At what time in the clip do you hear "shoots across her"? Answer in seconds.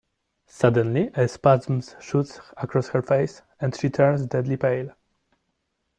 2.01-3.03